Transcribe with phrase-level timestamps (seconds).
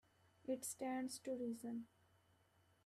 [0.47, 1.85] It stands to reason.